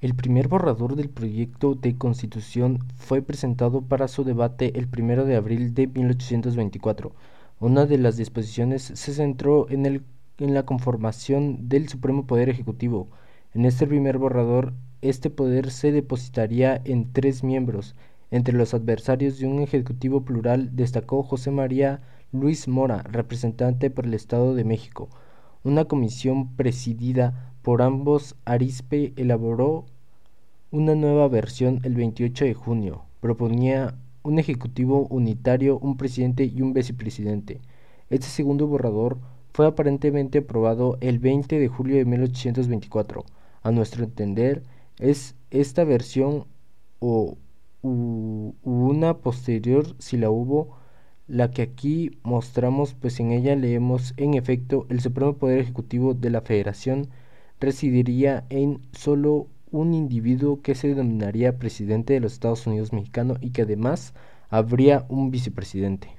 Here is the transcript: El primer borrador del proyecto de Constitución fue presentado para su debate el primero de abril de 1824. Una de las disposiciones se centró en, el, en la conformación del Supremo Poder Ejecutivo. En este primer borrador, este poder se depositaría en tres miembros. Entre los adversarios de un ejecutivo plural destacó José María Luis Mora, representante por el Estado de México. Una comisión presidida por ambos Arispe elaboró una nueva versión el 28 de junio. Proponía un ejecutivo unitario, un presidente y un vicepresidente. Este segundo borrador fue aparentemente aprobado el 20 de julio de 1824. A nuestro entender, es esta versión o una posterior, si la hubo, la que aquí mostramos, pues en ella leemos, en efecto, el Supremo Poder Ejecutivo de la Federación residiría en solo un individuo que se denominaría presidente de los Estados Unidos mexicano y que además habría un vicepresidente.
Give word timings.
El 0.00 0.14
primer 0.14 0.46
borrador 0.46 0.94
del 0.94 1.08
proyecto 1.08 1.74
de 1.74 1.98
Constitución 1.98 2.78
fue 2.94 3.20
presentado 3.20 3.82
para 3.82 4.06
su 4.06 4.22
debate 4.22 4.78
el 4.78 4.86
primero 4.86 5.24
de 5.24 5.34
abril 5.34 5.74
de 5.74 5.88
1824. 5.88 7.12
Una 7.58 7.84
de 7.84 7.98
las 7.98 8.16
disposiciones 8.16 8.92
se 8.94 9.12
centró 9.12 9.68
en, 9.70 9.86
el, 9.86 10.04
en 10.38 10.54
la 10.54 10.64
conformación 10.64 11.68
del 11.68 11.88
Supremo 11.88 12.28
Poder 12.28 12.48
Ejecutivo. 12.48 13.08
En 13.54 13.64
este 13.64 13.88
primer 13.88 14.18
borrador, 14.18 14.72
este 15.02 15.30
poder 15.30 15.72
se 15.72 15.90
depositaría 15.90 16.80
en 16.84 17.12
tres 17.12 17.42
miembros. 17.42 17.96
Entre 18.30 18.54
los 18.54 18.74
adversarios 18.74 19.40
de 19.40 19.48
un 19.48 19.58
ejecutivo 19.58 20.24
plural 20.24 20.76
destacó 20.76 21.24
José 21.24 21.50
María 21.50 22.02
Luis 22.30 22.68
Mora, 22.68 23.02
representante 23.02 23.90
por 23.90 24.06
el 24.06 24.14
Estado 24.14 24.54
de 24.54 24.62
México. 24.62 25.08
Una 25.64 25.86
comisión 25.86 26.54
presidida 26.54 27.47
por 27.62 27.82
ambos 27.82 28.36
Arispe 28.44 29.12
elaboró 29.16 29.84
una 30.70 30.94
nueva 30.94 31.28
versión 31.28 31.80
el 31.82 31.94
28 31.94 32.44
de 32.44 32.54
junio. 32.54 33.02
Proponía 33.20 33.94
un 34.22 34.38
ejecutivo 34.38 35.06
unitario, 35.10 35.78
un 35.78 35.96
presidente 35.96 36.44
y 36.44 36.62
un 36.62 36.72
vicepresidente. 36.72 37.60
Este 38.10 38.26
segundo 38.26 38.66
borrador 38.66 39.18
fue 39.52 39.66
aparentemente 39.66 40.38
aprobado 40.38 40.98
el 41.00 41.18
20 41.18 41.58
de 41.58 41.68
julio 41.68 41.96
de 41.96 42.04
1824. 42.04 43.24
A 43.62 43.70
nuestro 43.70 44.04
entender, 44.04 44.62
es 44.98 45.34
esta 45.50 45.84
versión 45.84 46.44
o 47.00 47.36
una 47.82 49.18
posterior, 49.18 49.94
si 49.98 50.16
la 50.16 50.30
hubo, 50.30 50.76
la 51.26 51.50
que 51.50 51.62
aquí 51.62 52.18
mostramos, 52.22 52.94
pues 52.94 53.20
en 53.20 53.32
ella 53.32 53.54
leemos, 53.56 54.14
en 54.16 54.34
efecto, 54.34 54.86
el 54.88 55.00
Supremo 55.00 55.34
Poder 55.34 55.60
Ejecutivo 55.60 56.14
de 56.14 56.30
la 56.30 56.40
Federación 56.40 57.08
residiría 57.60 58.44
en 58.50 58.80
solo 58.92 59.46
un 59.70 59.94
individuo 59.94 60.62
que 60.62 60.74
se 60.74 60.88
denominaría 60.88 61.58
presidente 61.58 62.14
de 62.14 62.20
los 62.20 62.32
Estados 62.32 62.66
Unidos 62.66 62.92
mexicano 62.92 63.36
y 63.40 63.50
que 63.50 63.62
además 63.62 64.14
habría 64.48 65.04
un 65.08 65.30
vicepresidente. 65.30 66.17